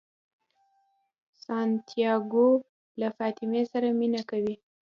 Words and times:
سانتیاګو 1.43 2.49
له 2.99 3.07
فاطمې 3.17 3.63
سره 3.71 3.87
مینه 3.99 4.21
کوي. 4.29 4.55